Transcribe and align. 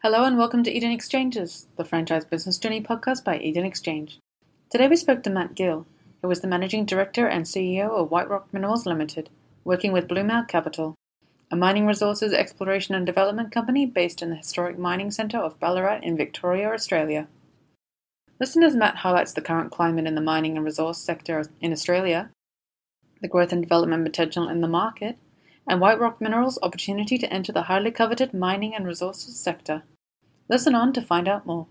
Hello 0.00 0.22
and 0.22 0.38
welcome 0.38 0.62
to 0.62 0.70
Eden 0.70 0.92
Exchanges, 0.92 1.66
the 1.76 1.84
franchise 1.84 2.24
business 2.24 2.56
journey 2.56 2.80
podcast 2.80 3.24
by 3.24 3.36
Eden 3.40 3.64
Exchange. 3.64 4.20
Today 4.70 4.86
we 4.86 4.94
spoke 4.94 5.24
to 5.24 5.30
Matt 5.30 5.56
Gill, 5.56 5.88
who 6.22 6.30
is 6.30 6.38
the 6.38 6.46
managing 6.46 6.84
director 6.84 7.26
and 7.26 7.44
CEO 7.44 7.90
of 7.90 8.08
White 8.08 8.28
Rock 8.28 8.46
Minerals 8.52 8.86
Limited, 8.86 9.28
working 9.64 9.90
with 9.90 10.06
Blue 10.06 10.22
Bluemount 10.22 10.46
Capital, 10.46 10.94
a 11.50 11.56
mining 11.56 11.84
resources 11.84 12.32
exploration 12.32 12.94
and 12.94 13.04
development 13.04 13.50
company 13.50 13.86
based 13.86 14.22
in 14.22 14.30
the 14.30 14.36
historic 14.36 14.78
mining 14.78 15.10
centre 15.10 15.38
of 15.38 15.58
Ballarat 15.58 15.98
in 16.04 16.16
Victoria, 16.16 16.72
Australia. 16.72 17.26
Listen 18.38 18.62
as 18.62 18.76
Matt 18.76 18.98
highlights 18.98 19.32
the 19.32 19.42
current 19.42 19.72
climate 19.72 20.06
in 20.06 20.14
the 20.14 20.20
mining 20.20 20.56
and 20.56 20.64
resource 20.64 20.98
sector 20.98 21.44
in 21.60 21.72
Australia, 21.72 22.30
the 23.20 23.26
growth 23.26 23.50
and 23.50 23.62
development 23.62 24.04
potential 24.04 24.48
in 24.48 24.60
the 24.60 24.68
market, 24.68 25.18
and 25.68 25.82
White 25.82 26.00
Rock 26.00 26.18
Minerals' 26.18 26.58
opportunity 26.62 27.18
to 27.18 27.30
enter 27.30 27.52
the 27.52 27.64
highly 27.64 27.90
coveted 27.90 28.32
mining 28.32 28.74
and 28.74 28.86
resources 28.86 29.38
sector. 29.38 29.82
Listen 30.48 30.74
on 30.74 30.94
to 30.94 31.02
find 31.02 31.28
out 31.28 31.44
more. 31.44 31.66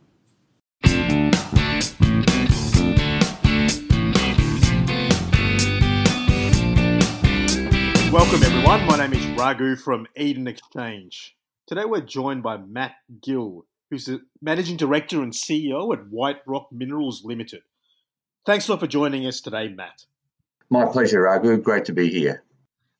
Welcome, 8.11 8.43
everyone. 8.43 8.85
My 8.85 8.97
name 8.97 9.13
is 9.13 9.25
Raghu 9.37 9.75
from 9.75 10.07
Eden 10.15 10.47
Exchange. 10.47 11.35
Today, 11.65 11.85
we're 11.85 12.01
joined 12.01 12.43
by 12.43 12.57
Matt 12.57 12.93
Gill, 13.21 13.65
who's 13.89 14.05
the 14.05 14.21
Managing 14.41 14.77
Director 14.77 15.23
and 15.23 15.33
CEO 15.33 15.91
at 15.91 16.07
White 16.07 16.41
Rock 16.45 16.67
Minerals 16.71 17.25
Limited. 17.25 17.63
Thanks 18.45 18.67
a 18.67 18.71
lot 18.71 18.79
for 18.79 18.87
joining 18.87 19.25
us 19.25 19.41
today, 19.41 19.67
Matt. 19.69 20.05
My 20.69 20.85
pleasure, 20.85 21.23
Raghu. 21.23 21.57
Great 21.57 21.85
to 21.85 21.93
be 21.93 22.09
here. 22.09 22.43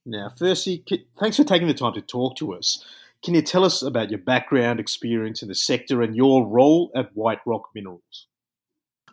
Now, 0.10 0.32
firstly, 0.38 0.86
thanks 1.20 1.36
for 1.36 1.44
taking 1.44 1.68
the 1.68 1.74
time 1.74 1.92
to 1.96 2.02
talk 2.02 2.38
to 2.38 2.54
us. 2.54 2.82
Can 3.26 3.36
you 3.36 3.42
tell 3.42 3.66
us 3.66 3.82
about 3.82 4.10
your 4.10 4.20
background, 4.20 4.80
experience 4.80 5.42
in 5.42 5.50
the 5.50 5.56
sector, 5.56 6.02
and 6.02 6.16
your 6.16 6.48
role 6.48 6.90
at 6.96 7.14
White 7.14 7.42
Rock 7.46 7.72
Minerals? 7.76 8.28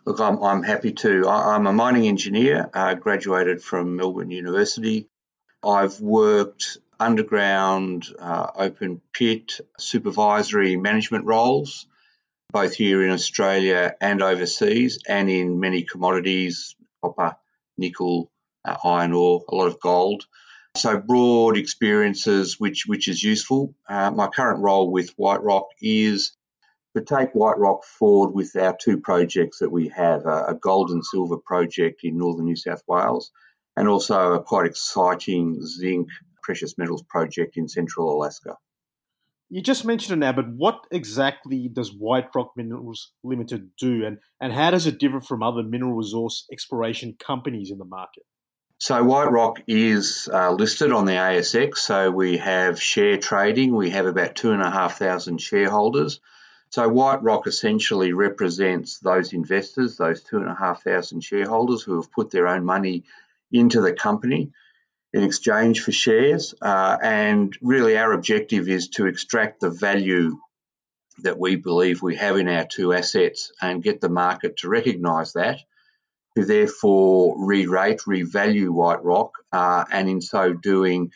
Look, 0.05 0.21
I'm, 0.21 0.41
I'm 0.41 0.63
happy 0.63 0.93
to. 0.93 1.27
I'm 1.27 1.67
a 1.67 1.73
mining 1.73 2.07
engineer, 2.07 2.69
uh, 2.73 2.93
graduated 2.93 3.61
from 3.61 3.97
Melbourne 3.97 4.31
University. 4.31 5.09
I've 5.61 5.99
worked 5.99 6.77
underground, 6.97 8.07
uh, 8.17 8.51
open 8.55 9.01
pit, 9.11 9.59
supervisory 9.77 10.77
management 10.77 11.25
roles, 11.25 11.87
both 12.51 12.73
here 12.73 13.03
in 13.03 13.11
Australia 13.11 13.95
and 13.99 14.21
overseas, 14.21 14.99
and 15.09 15.29
in 15.29 15.59
many 15.59 15.83
commodities 15.83 16.73
copper, 17.03 17.35
nickel, 17.77 18.31
uh, 18.63 18.77
iron 18.85 19.11
ore, 19.11 19.43
a 19.49 19.55
lot 19.55 19.67
of 19.67 19.81
gold. 19.81 20.25
So 20.75 20.99
broad 20.99 21.57
experiences, 21.57 22.59
which 22.59 22.83
which 22.85 23.07
is 23.07 23.23
useful. 23.23 23.73
Uh, 23.87 24.11
my 24.11 24.27
current 24.27 24.61
role 24.61 24.91
with 24.91 25.11
White 25.15 25.41
Rock 25.41 25.67
is 25.81 26.35
to 26.95 27.01
take 27.01 27.31
White 27.33 27.57
Rock 27.57 27.85
forward 27.85 28.35
with 28.35 28.55
our 28.57 28.75
two 28.79 28.99
projects 28.99 29.59
that 29.59 29.71
we 29.71 29.87
have: 29.89 30.25
a, 30.25 30.45
a 30.49 30.55
gold 30.55 30.91
and 30.91 31.03
silver 31.03 31.37
project 31.37 32.01
in 32.03 32.17
northern 32.17 32.45
New 32.45 32.57
South 32.57 32.83
Wales, 32.87 33.31
and 33.77 33.87
also 33.87 34.33
a 34.33 34.43
quite 34.43 34.65
exciting 34.65 35.65
zinc 35.65 36.09
precious 36.43 36.77
metals 36.77 37.03
project 37.03 37.55
in 37.55 37.67
central 37.69 38.13
Alaska. 38.13 38.57
You 39.49 39.61
just 39.61 39.85
mentioned 39.85 40.19
now, 40.19 40.33
but 40.33 40.49
what 40.49 40.85
exactly 40.91 41.69
does 41.71 41.93
White 41.93 42.29
Rock 42.35 42.51
Minerals 42.57 43.11
Limited 43.23 43.69
do, 43.79 44.05
and, 44.05 44.17
and 44.41 44.51
how 44.51 44.71
does 44.71 44.87
it 44.87 44.99
differ 44.99 45.21
from 45.21 45.41
other 45.41 45.63
mineral 45.63 45.93
resource 45.93 46.45
exploration 46.51 47.15
companies 47.17 47.71
in 47.71 47.77
the 47.77 47.85
market? 47.85 48.23
So 48.77 49.01
White 49.03 49.31
Rock 49.31 49.61
is 49.67 50.27
uh, 50.31 50.51
listed 50.51 50.91
on 50.91 51.05
the 51.05 51.13
ASX. 51.13 51.77
So 51.77 52.11
we 52.11 52.37
have 52.37 52.81
share 52.81 53.17
trading. 53.17 53.73
We 53.73 53.91
have 53.91 54.05
about 54.05 54.35
two 54.35 54.51
and 54.51 54.61
a 54.61 54.69
half 54.69 54.97
thousand 54.97 55.39
shareholders. 55.39 56.19
So 56.71 56.89
White 56.89 57.23
Rock 57.23 57.47
essentially 57.47 58.11
represents 58.11 58.99
those 58.99 59.31
investors, 59.31 59.95
those 59.95 60.23
two 60.23 60.37
and 60.37 60.49
a 60.49 60.55
half 60.55 60.83
thousand 60.83 61.21
shareholders 61.21 61.83
who 61.83 61.95
have 61.95 62.11
put 62.11 62.31
their 62.31 62.47
own 62.47 62.65
money 62.65 63.05
into 63.49 63.79
the 63.79 63.93
company 63.93 64.51
in 65.13 65.23
exchange 65.23 65.81
for 65.81 65.93
shares. 65.93 66.53
Uh, 66.61 66.97
and 67.01 67.57
really, 67.61 67.97
our 67.97 68.11
objective 68.11 68.67
is 68.67 68.89
to 68.89 69.07
extract 69.07 69.61
the 69.61 69.69
value 69.69 70.37
that 71.19 71.39
we 71.39 71.55
believe 71.55 72.01
we 72.01 72.17
have 72.17 72.35
in 72.35 72.49
our 72.49 72.65
two 72.65 72.91
assets 72.91 73.53
and 73.61 73.81
get 73.81 74.01
the 74.01 74.09
market 74.09 74.57
to 74.57 74.67
recognise 74.67 75.31
that 75.31 75.59
to 76.37 76.45
therefore 76.45 77.35
re-rate, 77.45 78.01
revalue 78.07 78.69
White 78.69 79.03
Rock, 79.03 79.31
uh, 79.51 79.85
and 79.91 80.09
in 80.09 80.21
so 80.21 80.53
doing, 80.53 81.11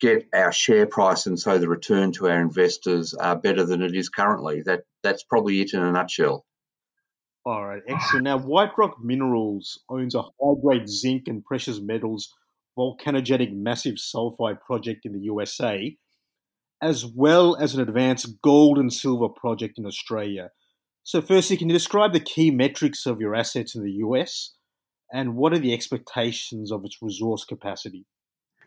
get 0.00 0.26
our 0.34 0.52
share 0.52 0.86
price 0.86 1.26
and 1.26 1.38
so 1.38 1.58
the 1.58 1.68
return 1.68 2.12
to 2.12 2.28
our 2.28 2.40
investors 2.40 3.14
are 3.14 3.36
better 3.36 3.64
than 3.64 3.82
it 3.82 3.94
is 3.94 4.08
currently. 4.08 4.62
That 4.62 4.82
that's 5.02 5.22
probably 5.22 5.60
it 5.60 5.74
in 5.74 5.82
a 5.82 5.92
nutshell. 5.92 6.44
All 7.44 7.64
right, 7.64 7.82
excellent. 7.86 8.24
Now, 8.24 8.38
White 8.38 8.76
Rock 8.76 8.96
Minerals 9.00 9.78
owns 9.88 10.16
a 10.16 10.22
high-grade 10.22 10.88
zinc 10.88 11.28
and 11.28 11.44
precious 11.44 11.80
metals 11.80 12.34
volcanogenic 12.76 13.54
massive 13.54 13.94
sulfide 13.94 14.60
project 14.60 15.06
in 15.06 15.12
the 15.12 15.20
USA, 15.20 15.96
as 16.82 17.06
well 17.06 17.56
as 17.56 17.74
an 17.74 17.80
advanced 17.80 18.40
gold 18.42 18.78
and 18.78 18.92
silver 18.92 19.28
project 19.28 19.78
in 19.78 19.86
Australia. 19.86 20.50
So, 21.06 21.22
firstly, 21.22 21.56
can 21.56 21.68
you 21.68 21.72
describe 21.72 22.12
the 22.12 22.18
key 22.18 22.50
metrics 22.50 23.06
of 23.06 23.20
your 23.20 23.36
assets 23.36 23.76
in 23.76 23.84
the 23.84 23.92
US 23.92 24.54
and 25.12 25.36
what 25.36 25.52
are 25.52 25.58
the 25.60 25.72
expectations 25.72 26.72
of 26.72 26.84
its 26.84 27.00
resource 27.00 27.44
capacity? 27.44 28.06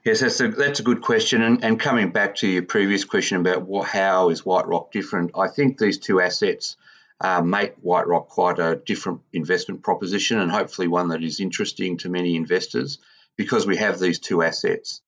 Yes, 0.06 0.22
that's 0.22 0.40
a, 0.40 0.48
that's 0.48 0.80
a 0.80 0.84
good 0.84 1.02
question. 1.02 1.42
And, 1.42 1.66
and 1.66 1.78
coming 1.78 2.14
back 2.14 2.36
to 2.36 2.48
your 2.48 2.64
previous 2.64 3.04
question 3.04 3.42
about 3.42 3.64
what, 3.64 3.90
how 3.90 4.30
is 4.30 4.46
White 4.46 4.68
Rock 4.68 4.94
different, 4.94 5.32
I 5.38 5.50
think 5.50 5.78
these 5.78 5.98
two 5.98 6.22
assets 6.22 6.78
uh, 7.20 7.42
make 7.42 7.76
White 7.82 8.08
Rock 8.08 8.30
quite 8.30 8.58
a 8.58 8.78
different 8.86 9.20
investment 9.34 9.84
proposition 9.84 10.40
and 10.40 10.50
hopefully 10.50 10.88
one 10.88 11.10
that 11.10 11.22
is 11.22 11.42
interesting 11.42 11.98
to 11.98 12.10
many 12.10 12.38
investors 12.38 13.00
because 13.36 13.68
we 13.68 13.76
have 13.76 14.00
these 14.00 14.18
two 14.18 14.44
assets. 14.44 15.02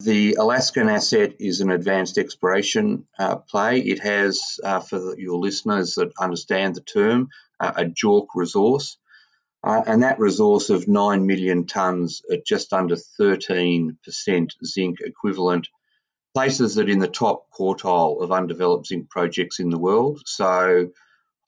The 0.00 0.34
Alaskan 0.34 0.88
asset 0.88 1.34
is 1.40 1.60
an 1.60 1.70
advanced 1.72 2.18
exploration 2.18 3.08
uh, 3.18 3.36
play. 3.36 3.80
It 3.80 3.98
has, 3.98 4.60
uh, 4.62 4.78
for 4.78 5.18
your 5.18 5.40
listeners 5.40 5.94
that 5.94 6.12
understand 6.20 6.76
the 6.76 6.82
term, 6.82 7.30
uh, 7.58 7.72
a 7.74 7.84
JORC 7.84 8.28
resource. 8.36 8.96
Uh, 9.64 9.82
and 9.84 10.04
that 10.04 10.20
resource 10.20 10.70
of 10.70 10.86
9 10.86 11.26
million 11.26 11.64
tonnes 11.64 12.20
at 12.32 12.46
just 12.46 12.72
under 12.72 12.94
13% 12.94 13.96
zinc 14.64 15.00
equivalent 15.00 15.68
places 16.32 16.76
it 16.76 16.88
in 16.88 17.00
the 17.00 17.08
top 17.08 17.46
quartile 17.50 18.22
of 18.22 18.30
undeveloped 18.30 18.86
zinc 18.86 19.10
projects 19.10 19.58
in 19.58 19.70
the 19.70 19.78
world. 19.78 20.22
So, 20.26 20.90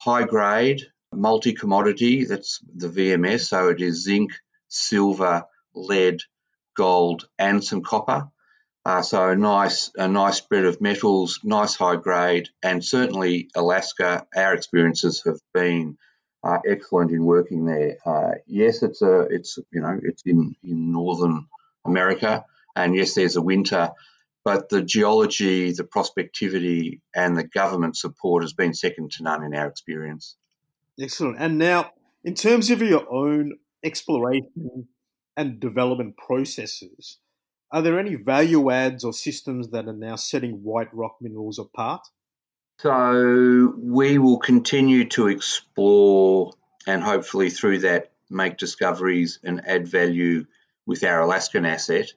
high 0.01 0.25
grade, 0.25 0.81
multi 1.13 1.53
commodity, 1.53 2.25
that's 2.25 2.59
the 2.75 2.89
VMS. 2.89 3.47
So, 3.47 3.69
it 3.69 3.79
is 3.79 4.03
zinc, 4.03 4.33
silver, 4.67 5.45
lead, 5.73 6.19
gold, 6.75 7.29
and 7.39 7.63
some 7.63 7.81
copper. 7.81 8.30
Uh, 8.83 9.01
so 9.01 9.29
a 9.29 9.35
nice, 9.35 9.91
a 9.95 10.07
nice 10.07 10.37
spread 10.37 10.65
of 10.65 10.81
metals, 10.81 11.39
nice 11.43 11.75
high 11.75 11.97
grade, 11.97 12.49
and 12.63 12.83
certainly 12.83 13.49
Alaska. 13.55 14.25
Our 14.35 14.55
experiences 14.55 15.21
have 15.25 15.39
been 15.53 15.97
uh, 16.43 16.57
excellent 16.67 17.11
in 17.11 17.23
working 17.23 17.65
there. 17.65 17.97
Uh, 18.03 18.31
yes, 18.47 18.81
it's 18.81 19.03
a, 19.03 19.21
it's 19.29 19.59
you 19.71 19.81
know, 19.81 19.99
it's 20.01 20.23
in 20.25 20.55
in 20.63 20.91
northern 20.91 21.45
America, 21.85 22.43
and 22.75 22.95
yes, 22.95 23.13
there's 23.13 23.35
a 23.35 23.41
winter, 23.41 23.91
but 24.43 24.69
the 24.69 24.81
geology, 24.81 25.71
the 25.71 25.83
prospectivity, 25.83 27.01
and 27.15 27.37
the 27.37 27.43
government 27.43 27.95
support 27.95 28.41
has 28.41 28.53
been 28.53 28.73
second 28.73 29.11
to 29.11 29.23
none 29.23 29.43
in 29.43 29.53
our 29.53 29.67
experience. 29.67 30.35
Excellent. 30.99 31.37
And 31.39 31.59
now, 31.59 31.91
in 32.23 32.33
terms 32.33 32.71
of 32.71 32.81
your 32.81 33.11
own 33.13 33.57
exploration 33.83 34.87
and 35.37 35.59
development 35.59 36.17
processes 36.17 37.19
are 37.71 37.81
there 37.81 37.99
any 37.99 38.15
value 38.15 38.69
adds 38.69 39.03
or 39.03 39.13
systems 39.13 39.69
that 39.69 39.87
are 39.87 39.93
now 39.93 40.17
setting 40.17 40.63
White 40.63 40.93
Rock 40.93 41.17
Minerals 41.21 41.57
apart? 41.57 42.05
So 42.79 43.73
we 43.77 44.17
will 44.17 44.39
continue 44.39 45.07
to 45.09 45.27
explore 45.27 46.53
and 46.87 47.01
hopefully 47.01 47.49
through 47.49 47.79
that 47.79 48.11
make 48.29 48.57
discoveries 48.57 49.39
and 49.43 49.61
add 49.65 49.87
value 49.87 50.45
with 50.85 51.03
our 51.03 51.21
Alaskan 51.21 51.65
asset. 51.65 52.11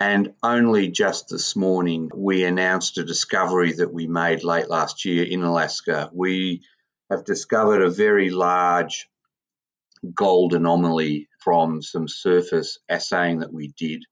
And 0.00 0.34
only 0.42 0.88
just 0.88 1.28
this 1.28 1.54
morning, 1.54 2.10
we 2.14 2.44
announced 2.44 2.98
a 2.98 3.04
discovery 3.04 3.72
that 3.74 3.92
we 3.92 4.06
made 4.06 4.42
late 4.42 4.68
last 4.68 5.04
year 5.04 5.24
in 5.24 5.42
Alaska. 5.42 6.10
We 6.12 6.62
have 7.10 7.24
discovered 7.24 7.82
a 7.82 7.90
very 7.90 8.30
large 8.30 9.08
gold 10.14 10.54
anomaly 10.54 11.28
from 11.38 11.82
some 11.82 12.08
surface 12.08 12.78
assaying 12.88 13.40
that 13.40 13.52
we 13.52 13.68
did 13.76 14.04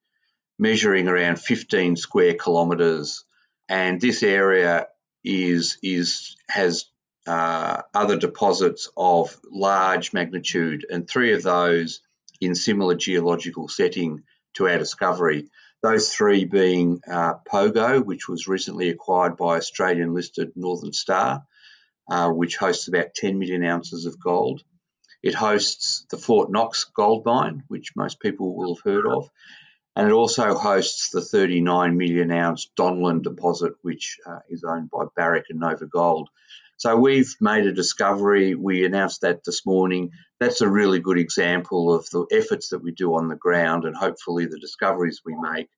measuring 0.59 1.09
around 1.09 1.39
15 1.39 1.97
square 1.97 2.35
kilometres, 2.35 3.25
and 3.69 4.01
this 4.01 4.23
area 4.23 4.89
is 5.25 5.79
is 5.83 6.37
has 6.49 6.87
uh, 7.27 7.83
other 7.95 8.17
deposits 8.17 8.91
of 8.97 9.39
large 9.51 10.13
magnitude, 10.13 10.87
and 10.91 11.09
three 11.09 11.35
of 11.35 11.43
those 11.43 12.01
in 12.41 12.55
similar 12.55 12.95
geological 12.95 13.69
setting 13.69 14.23
to 14.55 14.69
our 14.69 14.79
discovery. 14.79 15.49
Those 15.83 16.13
three 16.13 16.45
being 16.45 17.01
uh, 17.11 17.35
Pogo, 17.49 18.05
which 18.05 18.29
was 18.29 18.49
recently 18.49 18.89
acquired 18.89 19.37
by 19.37 19.57
Australian 19.57 20.15
listed 20.15 20.53
Northern 20.57 20.93
Star, 20.93 21.45
uh, 22.11 22.31
which 22.31 22.57
hosts 22.57 22.89
about 22.89 23.15
10 23.15 23.39
million 23.39 23.65
ounces 23.65 24.07
of 24.07 24.19
gold. 24.19 24.63
It 25.23 25.35
hosts 25.35 26.07
the 26.11 26.17
Fort 26.17 26.51
Knox 26.51 26.85
gold 26.85 27.25
mine, 27.25 27.65
which 27.69 27.95
most 27.97 28.21
people 28.21 28.57
will 28.57 28.75
have 28.75 28.85
heard 28.85 29.07
of. 29.07 29.31
And 29.99 30.07
it 30.07 30.13
also 30.13 30.55
hosts 30.55 31.11
the 31.11 31.21
39 31.21 31.97
million 31.97 32.31
ounce 32.31 32.71
Donlin 32.79 33.21
deposit, 33.21 33.73
which 33.83 34.19
uh, 34.25 34.39
is 34.49 34.63
owned 34.63 34.93
by 34.93 35.07
Barrick 35.17 35.47
and 35.51 35.61
NovaGold. 35.61 36.27
So 36.77 36.95
we've 36.95 37.35
made 37.41 37.67
a 37.67 37.73
discovery. 37.73 38.55
We 38.55 38.87
announced 38.87 39.23
that 39.23 39.43
this 39.43 39.67
morning. 39.67 40.13
That's 40.39 40.61
a 40.61 40.69
really 40.69 41.01
good 41.01 41.19
example 41.19 41.93
of 41.93 42.09
the 42.11 42.27
efforts 42.31 42.69
that 42.69 42.79
we 42.79 42.93
do 42.93 43.17
on 43.17 43.27
the 43.27 43.35
ground 43.35 43.85
and 43.85 43.97
hopefully 43.97 44.47
the 44.47 44.61
discoveries 44.61 45.23
we 45.27 45.35
make. 45.35 45.69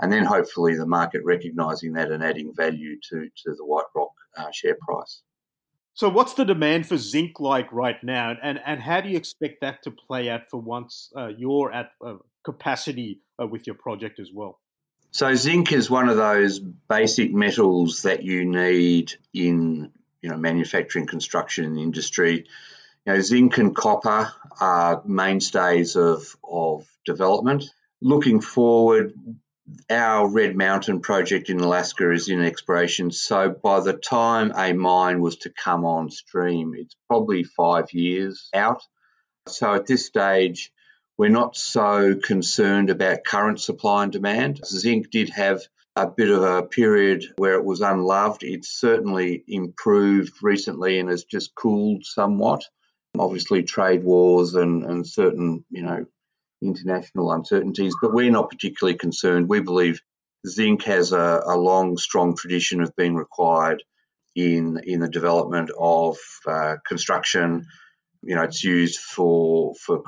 And 0.00 0.12
then 0.12 0.24
hopefully 0.24 0.76
the 0.76 0.86
market 0.86 1.22
recognizing 1.24 1.94
that 1.94 2.12
and 2.12 2.22
adding 2.22 2.54
value 2.54 3.00
to, 3.10 3.28
to 3.44 3.54
the 3.56 3.64
White 3.64 3.86
Rock 3.96 4.12
uh, 4.36 4.52
share 4.52 4.76
price. 4.80 5.22
So, 5.94 6.08
what's 6.08 6.34
the 6.34 6.44
demand 6.44 6.86
for 6.86 6.96
zinc 6.96 7.40
like 7.40 7.72
right 7.72 8.02
now, 8.02 8.34
and 8.42 8.58
and 8.66 8.82
how 8.82 9.00
do 9.00 9.08
you 9.08 9.16
expect 9.16 9.60
that 9.60 9.82
to 9.84 9.92
play 9.92 10.28
out 10.28 10.50
for 10.50 10.60
once 10.60 11.12
uh, 11.16 11.28
you're 11.28 11.72
at 11.72 11.90
uh, 12.04 12.14
capacity 12.44 13.20
uh, 13.40 13.46
with 13.46 13.66
your 13.66 13.76
project 13.76 14.20
as 14.20 14.30
well? 14.32 14.58
So, 15.10 15.34
zinc 15.34 15.72
is 15.72 15.88
one 15.88 16.08
of 16.08 16.16
those 16.16 16.58
basic 16.58 17.32
metals 17.32 18.02
that 18.02 18.24
you 18.24 18.44
need 18.44 19.12
in 19.32 19.92
you 20.22 20.30
know 20.30 20.36
manufacturing, 20.36 21.06
construction, 21.06 21.78
industry. 21.78 22.46
You 23.06 23.12
know, 23.12 23.20
zinc 23.20 23.58
and 23.58 23.76
copper 23.76 24.32
are 24.60 25.02
mainstays 25.04 25.96
of 25.96 26.36
of 26.42 26.86
development. 27.04 27.64
Looking 28.00 28.40
forward, 28.40 29.14
our 29.88 30.28
Red 30.28 30.56
Mountain 30.56 31.00
project 31.00 31.48
in 31.48 31.60
Alaska 31.60 32.10
is 32.10 32.28
in 32.28 32.42
exploration. 32.42 33.10
So 33.10 33.50
by 33.50 33.80
the 33.80 33.92
time 33.92 34.52
a 34.56 34.72
mine 34.72 35.20
was 35.20 35.36
to 35.38 35.50
come 35.50 35.84
on 35.84 36.10
stream, 36.10 36.74
it's 36.76 36.96
probably 37.08 37.44
five 37.44 37.92
years 37.92 38.48
out. 38.54 38.82
So 39.46 39.74
at 39.74 39.86
this 39.86 40.06
stage, 40.06 40.72
we're 41.16 41.28
not 41.28 41.56
so 41.56 42.14
concerned 42.16 42.90
about 42.90 43.24
current 43.24 43.60
supply 43.60 44.02
and 44.02 44.12
demand. 44.12 44.60
Zinc 44.64 45.10
did 45.10 45.30
have 45.30 45.62
a 45.96 46.08
bit 46.08 46.30
of 46.30 46.42
a 46.42 46.62
period 46.62 47.24
where 47.36 47.54
it 47.54 47.64
was 47.64 47.80
unloved. 47.80 48.42
It's 48.42 48.68
certainly 48.68 49.44
improved 49.46 50.32
recently 50.42 50.98
and 50.98 51.08
has 51.08 51.24
just 51.24 51.54
cooled 51.54 52.04
somewhat. 52.04 52.64
Obviously, 53.16 53.62
trade 53.62 54.02
wars 54.02 54.54
and, 54.54 54.84
and 54.84 55.06
certain, 55.06 55.64
you 55.70 55.82
know, 55.82 56.04
international 56.60 57.30
uncertainties, 57.30 57.94
but 58.00 58.12
we're 58.12 58.30
not 58.30 58.50
particularly 58.50 58.98
concerned. 58.98 59.48
We 59.48 59.60
believe 59.60 60.00
zinc 60.46 60.82
has 60.84 61.12
a, 61.12 61.42
a 61.46 61.56
long, 61.56 61.96
strong 61.96 62.36
tradition 62.36 62.80
of 62.80 62.96
being 62.96 63.14
required 63.14 63.82
in 64.34 64.80
in 64.84 64.98
the 64.98 65.08
development 65.08 65.70
of 65.78 66.16
uh, 66.46 66.76
construction. 66.86 67.66
You 68.26 68.36
know, 68.36 68.42
it's 68.42 68.64
used 68.64 69.00
for 69.00 69.74
for 69.74 70.02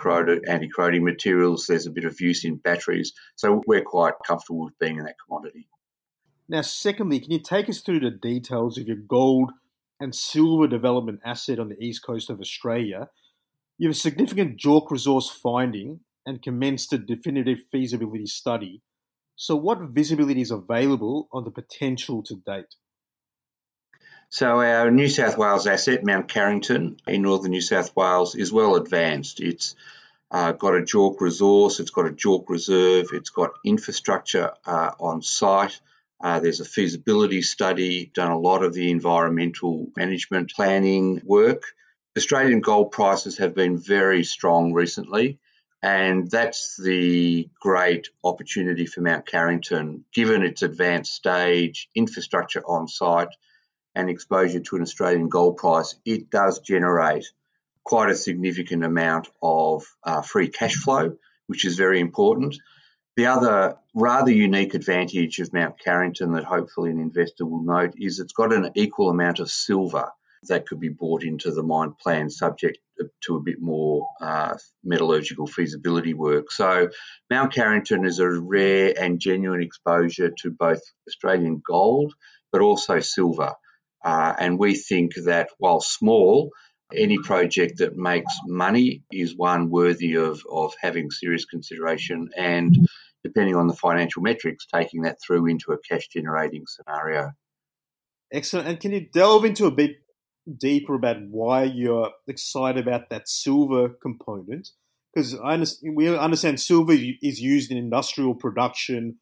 anti 0.48 0.68
corroding 0.68 1.04
materials. 1.04 1.66
There's 1.66 1.86
a 1.86 1.90
bit 1.90 2.04
of 2.04 2.20
use 2.20 2.44
in 2.44 2.56
batteries, 2.56 3.12
so 3.34 3.62
we're 3.66 3.82
quite 3.82 4.14
comfortable 4.26 4.64
with 4.64 4.78
being 4.78 4.98
in 4.98 5.04
that 5.04 5.16
commodity. 5.26 5.68
Now, 6.48 6.62
secondly, 6.62 7.20
can 7.20 7.32
you 7.32 7.40
take 7.40 7.68
us 7.68 7.80
through 7.80 8.00
the 8.00 8.10
details 8.10 8.78
of 8.78 8.86
your 8.86 8.96
gold 8.96 9.52
and 10.00 10.14
silver 10.14 10.68
development 10.68 11.20
asset 11.24 11.58
on 11.58 11.68
the 11.68 11.82
east 11.82 12.04
coast 12.04 12.30
of 12.30 12.40
Australia? 12.40 13.08
You 13.78 13.88
have 13.88 13.96
a 13.96 13.98
significant 13.98 14.58
JORC 14.58 14.90
resource 14.90 15.28
finding 15.28 16.00
and 16.24 16.42
commenced 16.42 16.92
a 16.92 16.98
definitive 16.98 17.58
feasibility 17.70 18.26
study. 18.26 18.82
So, 19.34 19.56
what 19.56 19.80
visibility 19.90 20.40
is 20.40 20.50
available 20.50 21.28
on 21.32 21.44
the 21.44 21.50
potential 21.50 22.22
to 22.22 22.36
date? 22.46 22.76
So, 24.28 24.60
our 24.60 24.90
New 24.90 25.08
South 25.08 25.38
Wales 25.38 25.66
asset, 25.66 26.04
Mount 26.04 26.28
Carrington 26.28 26.96
in 27.06 27.22
northern 27.22 27.52
New 27.52 27.60
South 27.60 27.94
Wales, 27.94 28.34
is 28.34 28.52
well 28.52 28.74
advanced. 28.74 29.40
It's 29.40 29.76
uh, 30.30 30.52
got 30.52 30.74
a 30.74 30.82
JORC 30.82 31.20
resource, 31.20 31.78
it's 31.78 31.90
got 31.90 32.06
a 32.06 32.12
JORC 32.12 32.48
reserve, 32.48 33.10
it's 33.12 33.30
got 33.30 33.52
infrastructure 33.64 34.52
uh, 34.66 34.90
on 34.98 35.22
site. 35.22 35.80
Uh, 36.20 36.40
there's 36.40 36.60
a 36.60 36.64
feasibility 36.64 37.42
study, 37.42 38.10
done 38.14 38.32
a 38.32 38.38
lot 38.38 38.64
of 38.64 38.74
the 38.74 38.90
environmental 38.90 39.92
management 39.96 40.50
planning 40.50 41.20
work. 41.24 41.62
Australian 42.16 42.60
gold 42.60 42.90
prices 42.90 43.38
have 43.38 43.54
been 43.54 43.78
very 43.78 44.24
strong 44.24 44.72
recently. 44.72 45.38
And 45.82 46.28
that's 46.30 46.76
the 46.76 47.48
great 47.60 48.08
opportunity 48.24 48.86
for 48.86 49.02
Mount 49.02 49.26
Carrington, 49.26 50.04
given 50.12 50.42
its 50.42 50.62
advanced 50.62 51.14
stage, 51.14 51.88
infrastructure 51.94 52.62
on 52.66 52.88
site, 52.88 53.28
and 53.96 54.10
exposure 54.10 54.60
to 54.60 54.76
an 54.76 54.82
Australian 54.82 55.28
gold 55.28 55.56
price. 55.56 55.96
It 56.04 56.30
does 56.30 56.60
generate 56.60 57.24
quite 57.82 58.10
a 58.10 58.14
significant 58.14 58.84
amount 58.84 59.28
of 59.42 59.84
uh, 60.04 60.20
free 60.22 60.48
cash 60.48 60.74
flow, 60.76 61.16
which 61.46 61.64
is 61.64 61.76
very 61.76 61.98
important. 61.98 62.56
The 63.16 63.26
other 63.26 63.76
rather 63.94 64.30
unique 64.30 64.74
advantage 64.74 65.38
of 65.38 65.54
Mount 65.54 65.80
Carrington 65.82 66.32
that 66.32 66.44
hopefully 66.44 66.90
an 66.90 67.00
investor 67.00 67.46
will 67.46 67.64
note 67.64 67.94
is 67.96 68.20
it's 68.20 68.34
got 68.34 68.52
an 68.52 68.70
equal 68.74 69.08
amount 69.08 69.40
of 69.40 69.50
silver 69.50 70.10
that 70.48 70.66
could 70.66 70.78
be 70.78 70.90
brought 70.90 71.24
into 71.24 71.50
the 71.50 71.62
mine 71.62 71.94
plan 72.00 72.28
subject 72.28 72.78
to 73.22 73.36
a 73.36 73.40
bit 73.40 73.60
more 73.60 74.06
uh, 74.20 74.56
metallurgical 74.84 75.46
feasibility 75.46 76.12
work. 76.12 76.52
So 76.52 76.90
Mount 77.30 77.52
Carrington 77.54 78.04
is 78.04 78.18
a 78.18 78.28
rare 78.28 78.92
and 79.00 79.18
genuine 79.18 79.62
exposure 79.62 80.30
to 80.42 80.50
both 80.50 80.82
Australian 81.08 81.62
gold 81.66 82.14
but 82.52 82.60
also 82.60 83.00
silver. 83.00 83.54
Uh, 84.06 84.32
and 84.38 84.56
we 84.56 84.76
think 84.76 85.14
that 85.24 85.48
while 85.58 85.80
small, 85.80 86.52
any 86.94 87.18
project 87.18 87.78
that 87.78 87.96
makes 87.96 88.32
money 88.46 89.02
is 89.10 89.36
one 89.36 89.68
worthy 89.68 90.14
of, 90.14 90.40
of 90.48 90.72
having 90.80 91.10
serious 91.10 91.44
consideration 91.44 92.30
and 92.36 92.88
depending 93.24 93.56
on 93.56 93.66
the 93.66 93.74
financial 93.74 94.22
metrics, 94.22 94.64
taking 94.72 95.02
that 95.02 95.18
through 95.20 95.46
into 95.46 95.72
a 95.72 95.78
cash 95.78 96.06
generating 96.06 96.62
scenario. 96.68 97.32
Excellent. 98.32 98.68
And 98.68 98.78
can 98.78 98.92
you 98.92 99.08
delve 99.12 99.44
into 99.44 99.66
a 99.66 99.72
bit 99.72 99.96
deeper 100.56 100.94
about 100.94 101.16
why 101.28 101.64
you're 101.64 102.12
excited 102.28 102.86
about 102.86 103.10
that 103.10 103.28
silver 103.28 103.88
component 103.88 104.68
because 105.12 105.36
we 105.82 106.16
understand 106.16 106.60
silver 106.60 106.92
is 106.92 107.40
used 107.40 107.72
in 107.72 107.76
industrial 107.76 108.34
production 108.34 109.16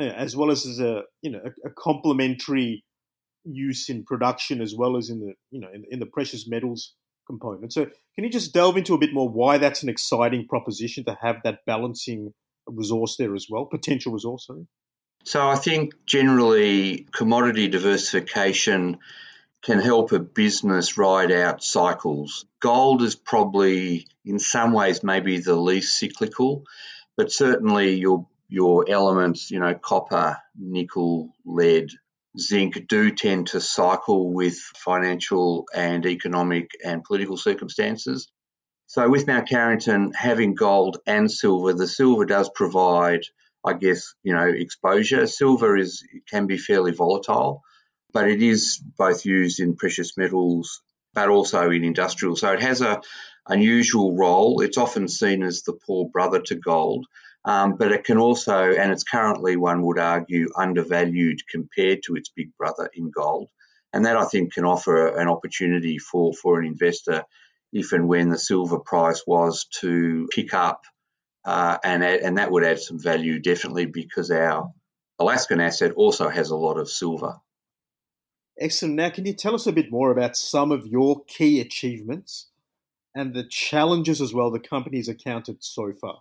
uh, 0.00 0.04
as 0.04 0.34
well 0.34 0.50
as 0.50 0.64
as 0.64 0.80
a 0.80 1.02
you 1.20 1.30
know 1.30 1.40
a, 1.44 1.68
a, 1.68 1.70
complementary 1.76 2.84
use 3.44 3.88
in 3.88 4.04
production 4.04 4.60
as 4.60 4.74
well 4.74 4.96
as 4.96 5.10
in 5.10 5.20
the 5.20 5.34
you 5.50 5.60
know 5.60 5.68
in, 5.72 5.84
in, 5.90 5.98
the 5.98 6.06
precious 6.06 6.48
metals 6.48 6.94
component. 7.26 7.72
So 7.72 7.84
can 7.84 8.24
you 8.24 8.30
just 8.30 8.52
delve 8.52 8.76
into 8.76 8.94
a 8.94 8.98
bit 8.98 9.12
more 9.12 9.28
why 9.28 9.58
that's 9.58 9.82
an 9.82 9.88
exciting 9.88 10.46
proposition 10.48 11.04
to 11.04 11.16
have 11.20 11.36
that 11.44 11.60
balancing 11.66 12.32
resource 12.66 13.16
there 13.16 13.34
as 13.34 13.46
well, 13.48 13.66
potential 13.66 14.12
resource? 14.12 14.46
Sorry. 14.46 14.66
So 15.24 15.46
I 15.46 15.56
think 15.56 15.94
generally 16.04 17.06
commodity 17.12 17.68
diversification 17.68 18.98
can 19.62 19.78
help 19.78 20.10
a 20.10 20.18
business 20.18 20.98
ride 20.98 21.30
out 21.30 21.62
cycles. 21.62 22.44
Gold 22.60 23.02
is 23.02 23.14
probably, 23.14 24.08
in 24.24 24.40
some 24.40 24.72
ways, 24.72 25.04
maybe 25.04 25.38
the 25.38 25.54
least 25.54 25.96
cyclical, 25.96 26.64
but 27.16 27.30
certainly 27.32 27.94
your 27.94 28.26
your 28.48 28.84
elements, 28.86 29.50
you 29.50 29.60
know, 29.60 29.74
copper, 29.74 30.36
nickel, 30.58 31.30
lead, 31.46 31.88
zinc, 32.38 32.86
do 32.88 33.10
tend 33.10 33.48
to 33.48 33.60
cycle 33.60 34.32
with 34.32 34.56
financial 34.76 35.66
and 35.74 36.04
economic 36.06 36.70
and 36.84 37.04
political 37.04 37.36
circumstances. 37.36 38.28
So 38.86 39.08
with 39.08 39.26
Mount 39.26 39.48
Carrington 39.48 40.12
having 40.14 40.54
gold 40.54 40.98
and 41.06 41.30
silver, 41.30 41.72
the 41.72 41.88
silver 41.88 42.24
does 42.26 42.50
provide, 42.54 43.22
I 43.64 43.74
guess, 43.74 44.14
you 44.22 44.34
know, 44.34 44.46
exposure. 44.46 45.26
Silver 45.26 45.76
is 45.76 46.02
can 46.28 46.46
be 46.46 46.58
fairly 46.58 46.92
volatile 46.92 47.62
but 48.12 48.28
it 48.28 48.42
is 48.42 48.78
both 48.98 49.24
used 49.24 49.60
in 49.60 49.76
precious 49.76 50.16
metals 50.16 50.82
but 51.14 51.28
also 51.28 51.70
in 51.70 51.84
industrial. 51.84 52.36
So 52.36 52.52
it 52.52 52.62
has 52.62 52.80
a 52.80 53.02
unusual 53.46 54.16
role. 54.16 54.60
It's 54.60 54.78
often 54.78 55.08
seen 55.08 55.42
as 55.42 55.62
the 55.62 55.72
poor 55.72 56.08
brother 56.08 56.40
to 56.42 56.54
gold, 56.54 57.06
um, 57.44 57.76
but 57.76 57.92
it 57.92 58.04
can 58.04 58.18
also, 58.18 58.72
and 58.72 58.92
it's 58.92 59.04
currently, 59.04 59.56
one 59.56 59.82
would 59.82 59.98
argue, 59.98 60.48
undervalued 60.56 61.40
compared 61.50 62.02
to 62.04 62.14
its 62.14 62.28
big 62.28 62.56
brother 62.56 62.88
in 62.94 63.10
gold. 63.10 63.48
And 63.92 64.06
that 64.06 64.16
I 64.16 64.24
think 64.24 64.54
can 64.54 64.64
offer 64.64 65.08
an 65.18 65.28
opportunity 65.28 65.98
for, 65.98 66.32
for 66.32 66.60
an 66.60 66.66
investor 66.66 67.24
if 67.72 67.92
and 67.92 68.08
when 68.08 68.28
the 68.28 68.38
silver 68.38 68.78
price 68.78 69.22
was 69.26 69.66
to 69.80 70.28
pick 70.30 70.54
up. 70.54 70.82
Uh, 71.44 71.76
and, 71.82 72.04
and 72.04 72.38
that 72.38 72.50
would 72.50 72.64
add 72.64 72.78
some 72.78 72.98
value 72.98 73.40
definitely 73.40 73.86
because 73.86 74.30
our 74.30 74.72
Alaskan 75.18 75.60
asset 75.60 75.92
also 75.92 76.28
has 76.28 76.50
a 76.50 76.56
lot 76.56 76.78
of 76.78 76.88
silver. 76.88 77.36
Excellent. 78.58 78.94
Now, 78.94 79.10
can 79.10 79.26
you 79.26 79.32
tell 79.32 79.54
us 79.54 79.66
a 79.66 79.72
bit 79.72 79.90
more 79.90 80.10
about 80.10 80.36
some 80.36 80.70
of 80.72 80.86
your 80.86 81.24
key 81.24 81.60
achievements 81.60 82.51
and 83.14 83.34
the 83.34 83.44
challenges 83.44 84.20
as 84.20 84.32
well 84.32 84.50
the 84.50 84.58
company 84.58 84.98
has 84.98 85.08
encountered 85.08 85.62
so 85.62 85.92
far? 85.92 86.20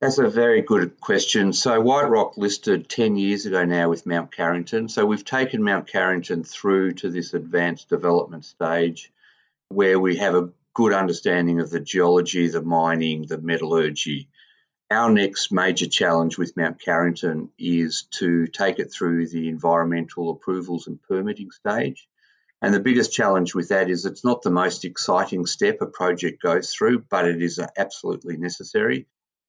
That's 0.00 0.18
a 0.18 0.30
very 0.30 0.62
good 0.62 0.98
question. 0.98 1.52
So, 1.52 1.78
White 1.78 2.08
Rock 2.08 2.38
listed 2.38 2.88
10 2.88 3.16
years 3.16 3.44
ago 3.44 3.66
now 3.66 3.90
with 3.90 4.06
Mount 4.06 4.34
Carrington. 4.34 4.88
So, 4.88 5.04
we've 5.04 5.24
taken 5.24 5.62
Mount 5.62 5.88
Carrington 5.88 6.42
through 6.42 6.92
to 6.94 7.10
this 7.10 7.34
advanced 7.34 7.90
development 7.90 8.46
stage 8.46 9.12
where 9.68 10.00
we 10.00 10.16
have 10.16 10.34
a 10.34 10.50
good 10.72 10.94
understanding 10.94 11.60
of 11.60 11.68
the 11.68 11.80
geology, 11.80 12.48
the 12.48 12.62
mining, 12.62 13.26
the 13.26 13.36
metallurgy. 13.38 14.28
Our 14.90 15.10
next 15.10 15.52
major 15.52 15.86
challenge 15.86 16.38
with 16.38 16.56
Mount 16.56 16.80
Carrington 16.80 17.50
is 17.58 18.04
to 18.12 18.46
take 18.46 18.78
it 18.78 18.90
through 18.90 19.28
the 19.28 19.48
environmental 19.48 20.30
approvals 20.30 20.86
and 20.86 21.00
permitting 21.02 21.50
stage. 21.50 22.08
And 22.62 22.74
the 22.74 22.80
biggest 22.80 23.12
challenge 23.12 23.54
with 23.54 23.68
that 23.68 23.88
is 23.88 24.04
it's 24.04 24.24
not 24.24 24.42
the 24.42 24.50
most 24.50 24.84
exciting 24.84 25.46
step 25.46 25.78
a 25.80 25.86
project 25.86 26.42
goes 26.42 26.72
through, 26.72 27.04
but 27.08 27.26
it 27.26 27.40
is 27.42 27.58
absolutely 27.78 28.36
necessary. 28.36 29.06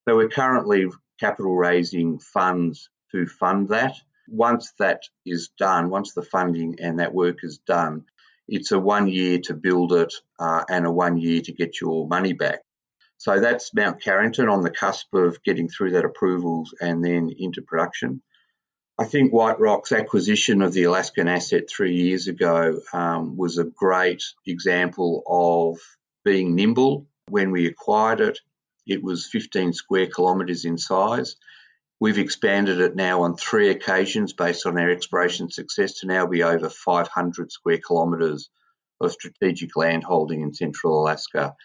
So 0.08 0.16
we're 0.16 0.30
currently 0.30 0.86
capital 1.20 1.56
raising 1.56 2.20
funds 2.20 2.90
to 3.12 3.28
fund 3.28 3.70
that. 3.70 3.96
Once 4.30 4.74
that 4.80 5.02
is 5.26 5.50
done, 5.58 5.90
once 5.90 6.14
the 6.14 6.24
funding 6.24 6.78
and 6.80 7.00
that 7.00 7.14
work 7.14 7.40
is 7.44 7.58
done, 7.58 8.06
it's 8.48 8.72
a 8.72 8.80
one 8.80 9.08
year 9.08 9.40
to 9.40 9.54
build 9.54 9.92
it 9.92 10.14
uh, 10.40 10.64
and 10.70 10.86
a 10.86 10.92
one 10.92 11.18
year 11.18 11.42
to 11.42 11.52
get 11.52 11.82
your 11.82 12.08
money 12.08 12.34
back. 12.34 12.62
So 13.18 13.40
that's 13.40 13.74
Mount 13.74 14.02
Carrington 14.02 14.50
on 14.50 14.62
the 14.62 14.72
cusp 14.72 15.14
of 15.14 15.44
getting 15.44 15.70
through 15.70 15.92
that 15.92 16.06
approvals 16.06 16.74
and 16.82 17.04
then 17.04 17.30
into 17.38 17.62
production. 17.62 18.22
I 19.02 19.06
think 19.06 19.34
White 19.34 19.60
Rock's 19.60 19.92
acquisition 19.92 20.62
of 20.62 20.74
the 20.74 20.84
Alaskan 20.84 21.28
asset 21.28 21.64
three 21.68 21.96
years 21.96 22.28
ago 22.28 22.80
um, 22.94 23.36
was 23.36 23.58
a 23.58 23.64
great 23.64 24.24
example 24.46 25.24
of 25.28 25.80
being 26.24 26.56
nimble 26.56 27.08
when 27.28 27.50
we 27.52 27.66
acquired 27.66 28.20
it 28.22 28.38
it 28.86 29.04
was 29.04 29.28
15 29.28 29.74
square 29.74 30.08
kilometres 30.08 30.66
in 30.66 30.78
size. 30.78 31.36
We've 32.00 32.18
expanded 32.18 32.80
it 32.80 32.96
now 32.96 33.24
on 33.24 33.38
three 33.38 33.70
occasions 33.70 34.34
based 34.34 34.66
on 34.66 34.78
our 34.78 34.90
exploration 34.90 35.50
success 35.50 36.00
to 36.00 36.08
now 36.08 36.28
be 36.28 36.44
over 36.44 36.70
500 36.70 37.52
square 37.52 37.80
kilometres 37.80 38.50
of 39.00 39.12
strategic 39.12 39.76
land 39.76 40.04
holding 40.04 40.42
in 40.42 40.54
central 40.54 41.02
Alaska. 41.02 41.56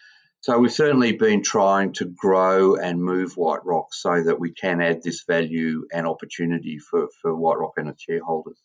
So 0.41 0.59
we've 0.59 0.71
certainly 0.71 1.13
been 1.13 1.43
trying 1.43 1.93
to 1.93 2.05
grow 2.05 2.75
and 2.75 3.03
move 3.03 3.35
White 3.35 3.65
Rock 3.65 3.93
so 3.93 4.23
that 4.23 4.39
we 4.39 4.51
can 4.51 4.81
add 4.81 5.03
this 5.03 5.23
value 5.23 5.85
and 5.91 6.07
opportunity 6.07 6.77
for, 6.77 7.07
for 7.21 7.35
White 7.35 7.57
Rock 7.57 7.73
and 7.77 7.89
its 7.89 8.03
shareholders. 8.03 8.59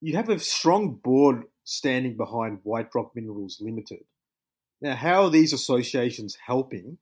You 0.00 0.16
have 0.16 0.28
a 0.28 0.38
strong 0.38 0.94
board 0.94 1.44
standing 1.64 2.16
behind 2.16 2.60
White 2.62 2.94
Rock 2.94 3.12
Minerals 3.14 3.58
Limited. 3.60 4.04
Now, 4.80 4.94
how 4.94 5.24
are 5.24 5.30
these 5.30 5.52
associations 5.52 6.36
helping 6.46 6.98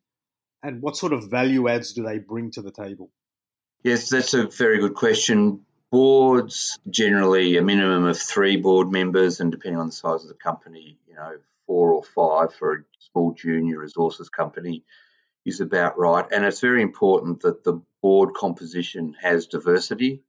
and 0.63 0.81
what 0.81 0.97
sort 0.97 1.13
of 1.13 1.31
value 1.31 1.69
adds 1.69 1.93
do 1.93 2.03
they 2.03 2.19
bring 2.19 2.51
to 2.53 2.63
the 2.63 2.73
table? 2.73 3.11
Yes, 3.85 4.09
that's 4.09 4.35
a 4.35 4.49
very 4.49 4.79
good 4.79 4.95
question. 4.95 5.61
Boards 5.93 6.79
generally 6.91 7.57
a 7.57 7.63
minimum 7.63 8.05
of 8.05 8.19
three 8.19 8.57
board 8.57 8.91
members, 8.91 9.39
and 9.39 9.53
depending 9.53 9.79
on 9.79 9.87
the 9.87 9.93
size 9.93 10.23
of 10.23 10.29
the 10.29 10.35
company, 10.35 10.99
you 11.07 11.15
know, 11.15 11.37
four 11.67 11.93
or 11.93 12.03
five 12.03 12.55
for 12.55 12.73
a 12.75 12.83
small 13.13 13.33
junior 13.33 13.79
resources 13.79 14.29
company 14.29 14.85
is 15.45 15.61
about 15.61 15.99
right. 15.99 16.27
And 16.31 16.45
it's 16.45 16.61
very 16.61 16.83
important 16.83 17.41
that 17.43 17.65
the 17.65 17.81
board 18.03 18.35
composition 18.35 19.15
has 19.21 19.47
diversity. 19.47 20.23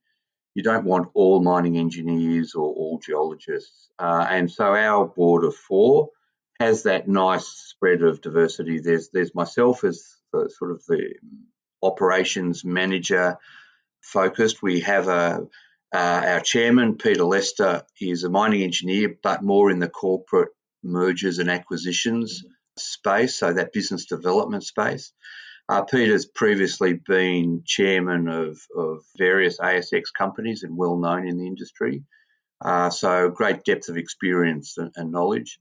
You 0.53 0.63
don't 0.63 0.85
want 0.85 1.09
all 1.13 1.41
mining 1.41 1.77
engineers 1.77 2.55
or 2.55 2.73
all 2.73 2.99
geologists. 3.03 3.89
Uh, 3.99 4.25
and 4.29 4.51
so 4.51 4.75
our 4.75 5.05
board 5.05 5.43
of 5.43 5.55
four 5.55 6.09
has 6.59 6.83
that 6.83 7.07
nice 7.07 7.45
spread 7.45 8.01
of 8.01 8.21
diversity. 8.21 8.79
There's 8.79 9.09
there's 9.09 9.35
myself 9.35 9.83
as 9.83 10.15
the 10.33 10.49
sort 10.49 10.71
of 10.71 10.83
the 10.87 11.13
operations 11.81 12.65
manager 12.65 13.37
focused. 14.01 14.63
We 14.63 14.81
have 14.81 15.07
a 15.07 15.47
uh, 15.93 16.21
our 16.25 16.39
chairman 16.41 16.97
Peter 16.97 17.23
Lester 17.23 17.83
is 18.01 18.23
a 18.23 18.29
mining 18.29 18.63
engineer, 18.63 19.15
but 19.21 19.43
more 19.43 19.71
in 19.71 19.79
the 19.79 19.87
corporate 19.87 20.49
mergers 20.83 21.39
and 21.39 21.49
acquisitions 21.49 22.43
space, 22.77 23.35
so 23.35 23.53
that 23.53 23.73
business 23.73 24.05
development 24.05 24.63
space. 24.63 25.13
Uh, 25.69 25.83
Peter's 25.83 26.25
previously 26.25 26.93
been 26.93 27.61
chairman 27.65 28.29
of, 28.29 28.59
of 28.75 29.03
various 29.17 29.59
ASX 29.59 30.03
companies 30.17 30.63
and 30.63 30.77
well 30.77 30.95
known 30.95 31.27
in 31.27 31.37
the 31.37 31.45
industry. 31.47 32.03
Uh, 32.63 32.89
so 32.89 33.29
great 33.29 33.63
depth 33.63 33.89
of 33.89 33.97
experience 33.97 34.77
and, 34.77 34.91
and 34.95 35.11
knowledge. 35.11 35.59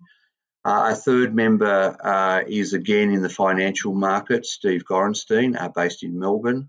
Uh, 0.65 0.91
a 0.93 0.95
third 0.95 1.35
member 1.35 1.97
uh, 2.03 2.43
is 2.47 2.73
again 2.73 3.11
in 3.11 3.23
the 3.23 3.29
financial 3.29 3.95
market, 3.95 4.47
Steve 4.47 4.85
Gorenstein, 4.85 5.61
uh, 5.61 5.69
based 5.69 6.03
in 6.03 6.19
Melbourne. 6.19 6.69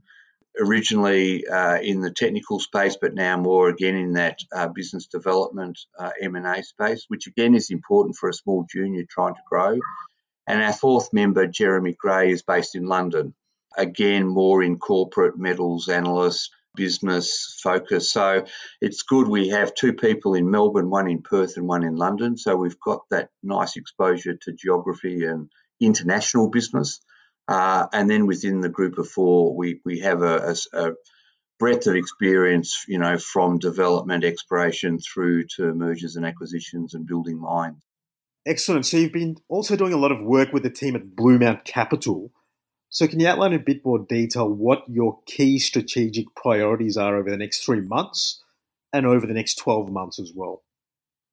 Originally 0.60 1.46
uh, 1.48 1.80
in 1.80 2.02
the 2.02 2.12
technical 2.12 2.60
space, 2.60 2.98
but 3.00 3.14
now 3.14 3.38
more 3.38 3.70
again 3.70 3.96
in 3.96 4.14
that 4.14 4.40
uh, 4.52 4.68
business 4.68 5.06
development 5.06 5.78
uh, 6.00 6.10
M&A 6.22 6.64
space, 6.64 7.06
which 7.10 7.28
again 7.28 7.54
is 7.54 7.70
important 7.70 8.16
for 8.16 8.28
a 8.28 8.34
small 8.34 8.66
junior 8.72 9.04
trying 9.08 9.36
to 9.36 9.42
grow. 9.48 9.78
And 10.48 10.64
our 10.64 10.74
fourth 10.74 11.14
member, 11.14 11.46
Jeremy 11.46 11.96
Gray, 12.00 12.32
is 12.32 12.42
based 12.42 12.76
in 12.76 12.86
London. 12.86 13.36
Again, 13.78 14.26
more 14.26 14.64
in 14.64 14.80
corporate 14.80 15.38
metals 15.38 15.90
analyst, 15.90 16.50
business 16.78 17.60
focus. 17.62 18.12
So 18.12 18.46
it's 18.80 19.02
good 19.02 19.28
we 19.28 19.50
have 19.50 19.74
two 19.74 19.94
people 19.94 20.36
in 20.36 20.50
Melbourne, 20.50 20.90
one 20.90 21.10
in 21.10 21.22
Perth 21.22 21.58
and 21.58 21.68
one 21.68 21.84
in 21.84 21.96
London. 21.96 22.38
So 22.38 22.56
we've 22.56 22.80
got 22.80 23.02
that 23.10 23.30
nice 23.44 23.76
exposure 23.76 24.38
to 24.44 24.54
geography 24.54 25.26
and 25.26 25.50
international 25.82 26.50
business. 26.50 27.02
Uh, 27.48 27.88
and 27.94 28.10
then 28.10 28.28
within 28.28 28.62
the 28.62 28.70
group 28.70 28.98
of 28.98 29.08
four, 29.08 29.56
we, 29.56 29.80
we 29.86 30.00
have 30.00 30.22
a, 30.22 30.56
a, 30.74 30.88
a 30.88 30.94
breadth 31.60 31.88
of 31.88 31.96
experience, 31.96 32.86
you 32.88 33.00
know, 33.00 33.18
from 33.18 33.58
development, 33.60 34.24
exploration 34.24 35.00
through 35.00 35.46
to 35.56 35.74
mergers 35.74 36.16
and 36.16 36.26
acquisitions 36.26 36.94
and 36.94 37.08
building 37.08 37.40
mines. 37.40 37.82
Excellent. 38.46 38.86
So 38.86 38.98
you've 38.98 39.14
been 39.14 39.38
also 39.50 39.76
doing 39.76 39.94
a 39.94 39.98
lot 39.98 40.12
of 40.12 40.22
work 40.22 40.54
with 40.54 40.64
the 40.64 40.70
team 40.70 40.96
at 40.96 41.16
Bluemount 41.16 41.66
Capital. 41.66 42.32
So, 42.90 43.06
can 43.06 43.20
you 43.20 43.28
outline 43.28 43.52
in 43.52 43.60
a 43.60 43.64
bit 43.64 43.84
more 43.84 44.00
detail 44.00 44.50
what 44.50 44.84
your 44.88 45.20
key 45.26 45.60
strategic 45.60 46.34
priorities 46.36 46.96
are 46.96 47.18
over 47.18 47.30
the 47.30 47.38
next 47.38 47.66
three 47.66 47.82
months 47.82 48.42
and 48.94 49.06
over 49.06 49.28
the 49.28 49.34
next 49.34 49.56
12 49.56 49.92
months 49.92 50.20
as 50.20 50.32
well? 50.34 50.64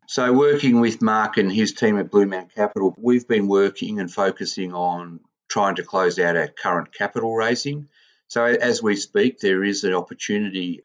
So, 0.08 0.32
working 0.32 0.80
with 0.80 1.00
Mark 1.00 1.36
and 1.36 1.52
his 1.52 1.72
team 1.72 1.96
at 1.98 2.10
Bluemount 2.10 2.52
Capital, 2.54 2.92
we've 2.98 3.28
been 3.28 3.46
working 3.46 4.00
and 4.00 4.12
focusing 4.12 4.74
on 4.74 5.20
trying 5.48 5.76
to 5.76 5.82
close 5.82 6.18
out 6.18 6.36
our 6.36 6.48
current 6.48 6.92
capital 6.92 7.34
raising. 7.34 7.88
So, 8.28 8.44
as 8.44 8.82
we 8.82 8.96
speak, 8.96 9.38
there 9.38 9.62
is 9.62 9.84
an 9.84 9.94
opportunity 9.94 10.82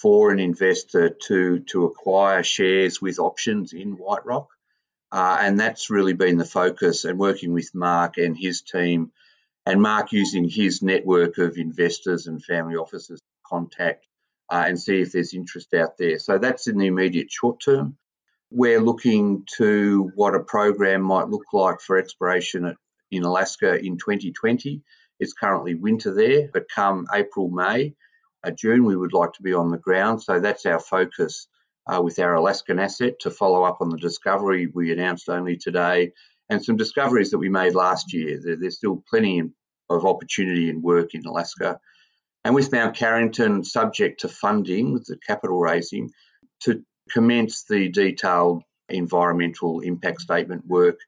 for 0.00 0.30
an 0.30 0.38
investor 0.38 1.10
to, 1.10 1.60
to 1.60 1.84
acquire 1.84 2.42
shares 2.42 3.00
with 3.00 3.18
options 3.18 3.72
in 3.72 3.92
White 3.92 4.24
Rock. 4.24 4.48
Uh, 5.12 5.38
and 5.40 5.60
that's 5.60 5.90
really 5.90 6.14
been 6.14 6.36
the 6.36 6.44
focus 6.44 7.04
and 7.04 7.18
working 7.18 7.52
with 7.52 7.74
Mark 7.74 8.18
and 8.18 8.36
his 8.36 8.62
team 8.62 9.12
and 9.66 9.82
Mark 9.82 10.12
using 10.12 10.48
his 10.48 10.80
network 10.82 11.38
of 11.38 11.56
investors 11.56 12.26
and 12.26 12.42
family 12.42 12.76
offices 12.76 13.20
to 13.20 13.26
contact 13.44 14.06
uh, 14.50 14.64
and 14.66 14.80
see 14.80 15.00
if 15.00 15.12
there's 15.12 15.34
interest 15.34 15.74
out 15.74 15.98
there. 15.98 16.18
So 16.18 16.38
that's 16.38 16.68
in 16.68 16.78
the 16.78 16.86
immediate 16.86 17.30
short 17.30 17.60
term. 17.60 17.96
We're 18.50 18.80
looking 18.80 19.44
to 19.56 20.12
what 20.14 20.36
a 20.36 20.40
program 20.40 21.02
might 21.02 21.28
look 21.28 21.52
like 21.52 21.80
for 21.80 21.98
exploration 21.98 22.76
in 23.10 23.24
Alaska 23.24 23.78
in 23.78 23.98
2020. 23.98 24.82
It's 25.18 25.32
currently 25.32 25.74
winter 25.74 26.14
there, 26.14 26.48
but 26.52 26.68
come 26.68 27.06
April, 27.14 27.48
May, 27.48 27.94
uh, 28.44 28.50
June, 28.50 28.84
we 28.84 28.96
would 28.96 29.12
like 29.12 29.32
to 29.34 29.42
be 29.42 29.54
on 29.54 29.70
the 29.70 29.78
ground. 29.78 30.22
So 30.22 30.40
that's 30.40 30.66
our 30.66 30.78
focus 30.78 31.48
uh, 31.86 32.02
with 32.02 32.18
our 32.18 32.34
Alaskan 32.34 32.78
asset 32.78 33.20
to 33.20 33.30
follow 33.30 33.62
up 33.62 33.78
on 33.80 33.88
the 33.88 33.96
discovery 33.96 34.66
we 34.66 34.92
announced 34.92 35.28
only 35.28 35.56
today 35.56 36.12
and 36.48 36.64
some 36.64 36.76
discoveries 36.76 37.30
that 37.30 37.38
we 37.38 37.48
made 37.48 37.74
last 37.74 38.12
year. 38.12 38.38
There, 38.42 38.56
there's 38.56 38.76
still 38.76 39.02
plenty 39.08 39.42
of 39.88 40.04
opportunity 40.04 40.68
and 40.70 40.82
work 40.82 41.14
in 41.14 41.24
Alaska. 41.26 41.78
And 42.44 42.54
with 42.54 42.72
Mount 42.72 42.96
Carrington, 42.96 43.64
subject 43.64 44.20
to 44.20 44.28
funding, 44.28 44.92
with 44.92 45.06
the 45.06 45.16
capital 45.26 45.58
raising, 45.58 46.10
to 46.60 46.82
commence 47.10 47.64
the 47.64 47.88
detailed 47.88 48.62
environmental 48.88 49.80
impact 49.80 50.20
statement 50.20 50.66
work, 50.66 50.98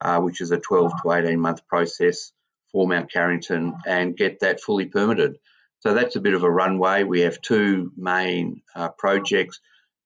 uh, 0.00 0.20
which 0.20 0.40
is 0.40 0.50
a 0.50 0.58
12 0.58 0.92
to 1.02 1.12
18 1.12 1.38
month 1.38 1.66
process 1.66 2.32
for 2.72 2.86
Mount 2.86 3.12
Carrington, 3.12 3.74
and 3.86 4.16
get 4.16 4.40
that 4.40 4.60
fully 4.60 4.86
permitted. 4.86 5.38
So 5.80 5.94
that's 5.94 6.16
a 6.16 6.20
bit 6.20 6.34
of 6.34 6.44
a 6.44 6.50
runway. 6.50 7.04
We 7.04 7.20
have 7.22 7.40
two 7.40 7.90
main 7.96 8.62
uh, 8.76 8.90
projects, 8.90 9.60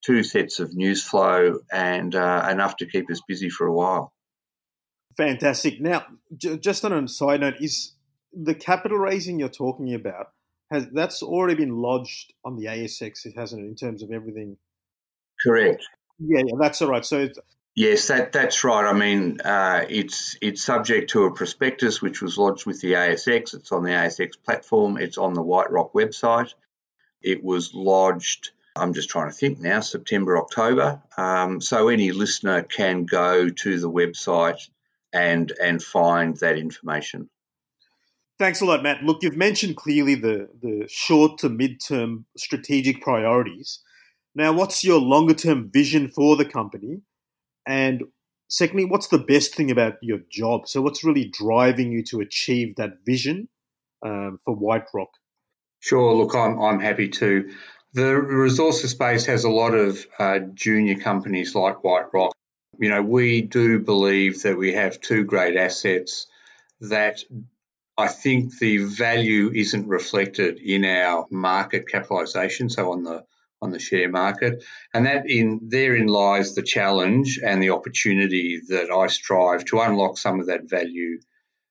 two 0.04 0.22
sets 0.22 0.60
of 0.60 0.74
news 0.74 1.02
flow, 1.02 1.58
and 1.72 2.14
uh, 2.14 2.48
enough 2.50 2.76
to 2.78 2.86
keep 2.86 3.10
us 3.10 3.20
busy 3.26 3.50
for 3.50 3.66
a 3.66 3.72
while. 3.72 4.12
Fantastic. 5.16 5.80
Now, 5.80 6.06
j- 6.36 6.58
just 6.58 6.84
on 6.84 6.92
a 6.92 7.08
side 7.08 7.40
note, 7.40 7.56
is 7.60 7.92
the 8.32 8.54
capital 8.54 8.98
raising 8.98 9.38
you're 9.38 9.48
talking 9.48 9.94
about 9.94 10.28
has 10.70 10.88
that's 10.92 11.22
already 11.22 11.54
been 11.54 11.76
lodged 11.76 12.32
on 12.44 12.56
the 12.56 12.66
ASX, 12.66 13.26
it 13.26 13.34
hasn't 13.36 13.62
it, 13.64 13.68
in 13.68 13.76
terms 13.76 14.02
of 14.02 14.10
everything? 14.10 14.56
Correct. 15.44 15.84
Yeah, 16.18 16.42
yeah, 16.46 16.54
that's 16.58 16.80
all 16.82 16.88
right. 16.88 17.04
So 17.04 17.28
Yes, 17.76 18.07
that, 18.07 18.31
that's 18.33 18.62
right. 18.62 18.87
I 18.87 18.93
mean, 18.93 19.40
uh, 19.40 19.85
it's 19.88 20.37
it's 20.40 20.62
subject 20.62 21.11
to 21.11 21.25
a 21.25 21.35
prospectus 21.35 22.00
which 22.00 22.23
was 22.23 22.38
lodged 22.38 22.66
with 22.66 22.81
the 22.81 22.93
ASX. 22.93 23.52
It's 23.52 23.73
on 23.73 23.83
the 23.83 23.90
ASX 23.90 24.35
platform. 24.45 24.97
It's 24.97 25.19
on 25.19 25.35
the 25.35 25.43
White 25.43 25.73
Rock 25.73 25.93
website. 25.93 26.54
It 27.21 27.43
was 27.43 27.75
lodged. 27.75 28.50
I'm 28.76 28.95
just 28.95 29.09
trying 29.09 29.28
to 29.31 29.37
think 29.37 29.59
now. 29.59 29.81
September, 29.81 30.38
October. 30.38 31.02
Um, 31.16 31.61
so 31.61 31.88
any 31.88 32.12
listener 32.12 32.62
can 32.62 33.07
go 33.07 33.49
to 33.49 33.81
the 33.81 33.90
website 33.90 34.69
and 35.12 35.52
and 35.61 35.83
find 35.83 36.37
that 36.37 36.57
information. 36.57 37.28
Thanks 38.38 38.61
a 38.61 38.66
lot, 38.66 38.85
Matt. 38.85 39.02
Look, 39.02 39.23
you've 39.23 39.37
mentioned 39.37 39.76
clearly 39.76 40.14
the 40.14 40.49
the 40.61 40.87
short 40.88 41.38
to 41.38 41.49
mid 41.49 41.81
term 41.81 42.26
strategic 42.37 43.00
priorities. 43.00 43.81
Now, 44.37 44.52
what's 44.52 44.85
your 44.85 45.00
longer 45.00 45.35
term 45.35 45.71
vision 45.73 46.09
for 46.09 46.37
the 46.37 46.45
company? 46.45 47.00
And 47.66 48.04
secondly, 48.49 48.85
what's 48.85 49.09
the 49.09 49.18
best 49.18 49.54
thing 49.54 49.71
about 49.71 49.94
your 50.02 50.18
job? 50.30 50.68
So, 50.68 50.83
what's 50.83 51.04
really 51.04 51.30
driving 51.30 51.92
you 51.92 52.02
to 52.04 52.21
achieve 52.21 52.76
that 52.76 53.04
vision 53.04 53.49
um, 54.04 54.38
for 54.44 54.54
White 54.54 54.87
Rock? 54.92 55.11
Sure. 55.80 56.14
Look, 56.14 56.35
I'm, 56.35 56.61
I'm 56.61 56.80
happy 56.80 57.09
to. 57.09 57.50
The 57.92 58.16
resources 58.16 58.90
space 58.90 59.26
has 59.26 59.44
a 59.44 59.50
lot 59.50 59.75
of 59.75 60.04
uh, 60.18 60.40
junior 60.54 60.97
companies 60.97 61.54
like 61.54 61.85
White 61.85 62.12
Rock. 62.12 62.33
You 62.78 62.88
know, 62.88 63.02
we 63.02 63.42
do 63.42 63.78
believe 63.78 64.42
that 64.42 64.59
we 64.59 64.73
have 64.73 65.00
two 65.00 65.25
great 65.25 65.56
assets 65.56 66.26
that 66.80 67.23
I 67.97 68.09
think 68.09 68.59
the 68.59 68.78
value 68.78 69.52
isn't 69.54 69.87
reflected 69.87 70.59
in 70.59 70.85
our 70.85 71.26
market 71.30 71.87
capitalisation. 71.87 72.68
So 72.68 72.90
on 72.90 73.04
the 73.04 73.25
on 73.64 73.73
the 73.73 73.78
share 73.78 74.09
market. 74.09 74.62
And 74.92 75.06
that 75.06 75.28
in 75.28 75.61
therein 75.68 76.06
lies 76.06 76.54
the 76.54 76.62
challenge 76.62 77.40
and 77.44 77.62
the 77.62 77.71
opportunity 77.71 78.61
that 78.68 78.90
I 78.90 79.09
strive 79.09 79.64
to 79.66 79.80
unlock 79.80 80.18
some 80.18 80.38
of 80.38 80.47
that 80.47 80.68
value. 80.68 81.18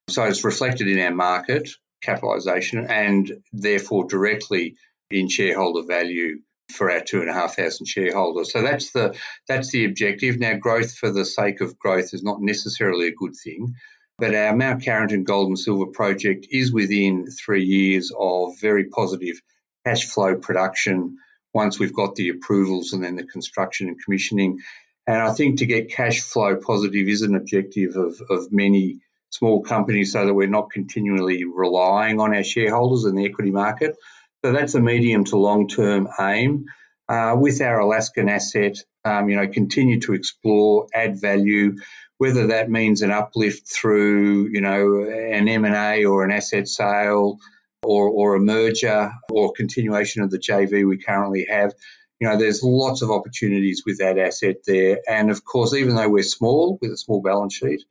So 0.09 0.23
it's 0.23 0.43
reflected 0.43 0.87
in 0.87 0.99
our 0.99 1.13
market 1.13 1.69
capitalisation 2.01 2.85
and 2.89 3.31
therefore 3.53 4.05
directly 4.05 4.75
in 5.09 5.29
shareholder 5.29 5.87
value 5.87 6.39
for 6.73 6.91
our 6.91 6.99
two 6.99 7.21
and 7.21 7.29
a 7.29 7.33
half 7.33 7.55
thousand 7.55 7.85
shareholders. 7.85 8.51
So 8.51 8.61
that's 8.61 8.91
the 8.91 9.15
that's 9.47 9.71
the 9.71 9.85
objective. 9.85 10.39
Now, 10.39 10.55
growth 10.55 10.95
for 10.95 11.11
the 11.11 11.23
sake 11.23 11.61
of 11.61 11.77
growth 11.77 12.13
is 12.13 12.23
not 12.23 12.41
necessarily 12.41 13.07
a 13.07 13.15
good 13.15 13.35
thing, 13.41 13.75
but 14.17 14.35
our 14.35 14.55
Mount 14.55 14.83
Carrington 14.83 15.23
Gold 15.23 15.49
and 15.49 15.59
Silver 15.59 15.87
project 15.87 16.47
is 16.49 16.73
within 16.73 17.27
three 17.27 17.63
years 17.63 18.11
of 18.17 18.59
very 18.59 18.85
positive 18.85 19.39
cash 19.85 20.05
flow 20.05 20.35
production 20.35 21.17
once 21.53 21.79
we've 21.79 21.93
got 21.93 22.15
the 22.15 22.29
approvals 22.29 22.93
and 22.93 23.03
then 23.03 23.15
the 23.15 23.23
construction 23.23 23.87
and 23.87 24.01
commissioning. 24.03 24.59
And 25.05 25.17
I 25.17 25.33
think 25.33 25.59
to 25.59 25.65
get 25.65 25.91
cash 25.91 26.21
flow 26.21 26.55
positive 26.55 27.07
is 27.07 27.21
an 27.21 27.35
objective 27.35 27.95
of, 27.95 28.21
of 28.29 28.51
many 28.51 28.99
small 29.29 29.61
companies 29.61 30.13
so 30.13 30.25
that 30.25 30.33
we're 30.33 30.47
not 30.47 30.71
continually 30.71 31.43
relying 31.43 32.19
on 32.19 32.35
our 32.35 32.43
shareholders 32.43 33.05
and 33.05 33.17
the 33.17 33.25
equity 33.25 33.51
market. 33.51 33.95
So 34.43 34.51
that's 34.51 34.75
a 34.75 34.79
medium 34.79 35.25
to 35.25 35.37
long 35.37 35.67
term 35.67 36.07
aim. 36.19 36.65
Uh, 37.09 37.35
with 37.37 37.61
our 37.61 37.79
Alaskan 37.79 38.29
asset, 38.29 38.77
um, 39.03 39.29
you 39.29 39.35
know, 39.35 39.47
continue 39.47 39.99
to 40.01 40.13
explore, 40.13 40.87
add 40.93 41.19
value, 41.19 41.75
whether 42.17 42.47
that 42.47 42.69
means 42.69 43.01
an 43.01 43.11
uplift 43.11 43.67
through, 43.67 44.47
you 44.47 44.61
know, 44.61 45.03
an 45.03 45.47
M&A 45.49 46.05
or 46.05 46.23
an 46.23 46.31
asset 46.31 46.67
sale, 46.67 47.39
or, 47.83 48.09
or 48.09 48.35
a 48.35 48.39
merger 48.39 49.11
or 49.29 49.53
continuation 49.53 50.23
of 50.23 50.31
the 50.31 50.39
JV 50.39 50.87
we 50.87 50.97
currently 50.97 51.45
have. 51.49 51.73
You 52.19 52.29
know, 52.29 52.37
there's 52.37 52.63
lots 52.63 53.01
of 53.01 53.11
opportunities 53.11 53.83
with 53.85 53.99
that 53.99 54.17
asset 54.17 54.57
there. 54.65 54.99
And 55.07 55.29
of 55.29 55.43
course, 55.43 55.73
even 55.73 55.95
though 55.95 56.09
we're 56.09 56.23
small 56.23 56.77
with 56.81 56.91
a 56.91 56.97
small 56.97 57.21
balance 57.21 57.55
sheet, 57.55 57.83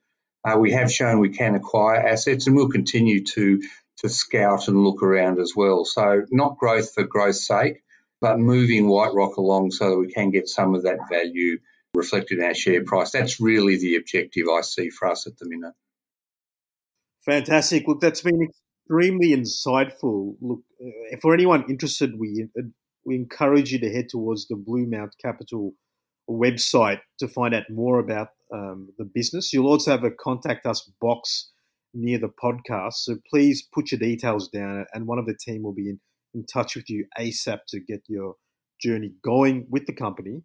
uh, 0.44 0.56
we 0.58 0.72
have 0.72 0.90
shown 0.90 1.20
we 1.20 1.30
can 1.30 1.54
acquire 1.54 1.96
assets 1.96 2.46
and 2.46 2.56
we'll 2.56 2.68
continue 2.68 3.24
to, 3.24 3.62
to 3.98 4.08
scout 4.08 4.68
and 4.68 4.82
look 4.82 5.02
around 5.02 5.38
as 5.38 5.52
well. 5.54 5.84
So, 5.84 6.22
not 6.30 6.58
growth 6.58 6.94
for 6.94 7.04
growth's 7.04 7.46
sake, 7.46 7.82
but 8.20 8.38
moving 8.38 8.88
White 8.88 9.14
Rock 9.14 9.36
along 9.36 9.70
so 9.72 9.90
that 9.90 9.98
we 9.98 10.12
can 10.12 10.30
get 10.30 10.48
some 10.48 10.74
of 10.74 10.84
that 10.84 11.08
value 11.10 11.58
reflected 11.94 12.38
in 12.38 12.44
our 12.44 12.54
share 12.54 12.84
price. 12.84 13.10
That's 13.10 13.40
really 13.40 13.76
the 13.76 13.96
objective 13.96 14.46
I 14.48 14.62
see 14.62 14.90
for 14.90 15.08
us 15.08 15.26
at 15.26 15.36
the 15.38 15.48
minute. 15.48 15.74
Fantastic. 17.24 17.86
Look, 17.86 18.00
that's 18.00 18.22
been 18.22 18.48
extremely 18.92 19.34
insightful. 19.34 20.36
Look, 20.40 20.60
uh, 20.82 21.16
for 21.20 21.34
anyone 21.34 21.64
interested, 21.68 22.18
we 22.18 22.48
uh, 22.58 22.62
we 23.04 23.16
encourage 23.16 23.72
you 23.72 23.80
to 23.80 23.92
head 23.92 24.08
towards 24.08 24.46
the 24.48 24.56
Blue 24.56 24.86
Mount 24.86 25.14
Capital 25.20 25.72
website 26.30 27.00
to 27.18 27.26
find 27.26 27.54
out 27.54 27.64
more 27.68 27.98
about 27.98 28.28
um, 28.52 28.90
the 28.98 29.04
business. 29.04 29.52
You'll 29.52 29.66
also 29.66 29.90
have 29.90 30.04
a 30.04 30.10
contact 30.10 30.66
us 30.66 30.88
box 31.00 31.50
near 31.94 32.18
the 32.18 32.28
podcast, 32.28 32.94
so 32.94 33.16
please 33.28 33.66
put 33.74 33.90
your 33.90 33.98
details 33.98 34.48
down, 34.48 34.86
and 34.92 35.06
one 35.06 35.18
of 35.18 35.26
the 35.26 35.34
team 35.34 35.62
will 35.62 35.74
be 35.74 35.90
in, 35.90 36.00
in 36.34 36.44
touch 36.46 36.76
with 36.76 36.88
you 36.88 37.06
ASAP 37.18 37.60
to 37.68 37.80
get 37.80 38.02
your 38.08 38.36
journey 38.80 39.12
going 39.24 39.66
with 39.70 39.86
the 39.86 39.92
company. 39.92 40.42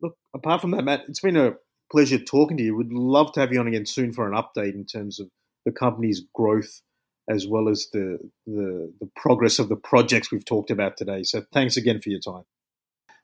Look, 0.00 0.16
apart 0.34 0.60
from 0.60 0.72
that, 0.72 0.84
Matt, 0.84 1.02
it's 1.08 1.20
been 1.20 1.36
a 1.36 1.54
pleasure 1.90 2.18
talking 2.18 2.56
to 2.56 2.62
you. 2.62 2.76
We'd 2.76 2.92
love 2.92 3.32
to 3.32 3.40
have 3.40 3.52
you 3.52 3.60
on 3.60 3.68
again 3.68 3.86
soon 3.86 4.12
for 4.12 4.26
an 4.26 4.34
update 4.34 4.74
in 4.74 4.86
terms 4.86 5.20
of 5.20 5.28
the 5.64 5.72
company's 5.72 6.22
growth 6.34 6.80
as 7.28 7.46
well 7.46 7.68
as 7.68 7.88
the, 7.92 8.18
the, 8.46 8.92
the 9.00 9.08
progress 9.16 9.58
of 9.58 9.68
the 9.68 9.76
projects 9.76 10.30
we've 10.30 10.44
talked 10.44 10.70
about 10.70 10.96
today. 10.96 11.22
So 11.22 11.42
thanks 11.52 11.76
again 11.76 12.00
for 12.00 12.10
your 12.10 12.20
time. 12.20 12.44